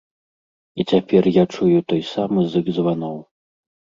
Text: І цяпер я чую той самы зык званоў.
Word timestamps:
І 0.83 0.85
цяпер 0.93 1.27
я 1.35 1.43
чую 1.55 1.81
той 1.93 2.01
самы 2.13 2.47
зык 2.53 2.65
званоў. 2.79 3.17